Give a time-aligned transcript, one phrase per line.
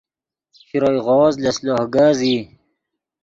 [0.67, 2.37] شروئے غوز لس لوہ کز ای